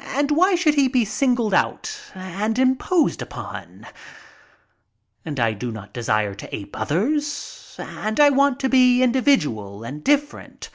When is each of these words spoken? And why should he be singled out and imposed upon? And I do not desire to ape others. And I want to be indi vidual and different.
And 0.00 0.32
why 0.32 0.56
should 0.56 0.74
he 0.74 0.88
be 0.88 1.04
singled 1.04 1.54
out 1.54 2.10
and 2.12 2.58
imposed 2.58 3.22
upon? 3.22 3.86
And 5.24 5.38
I 5.38 5.52
do 5.52 5.70
not 5.70 5.92
desire 5.94 6.34
to 6.34 6.52
ape 6.52 6.76
others. 6.76 7.76
And 7.78 8.18
I 8.18 8.30
want 8.30 8.58
to 8.58 8.68
be 8.68 9.00
indi 9.00 9.20
vidual 9.22 9.86
and 9.86 10.02
different. 10.02 10.70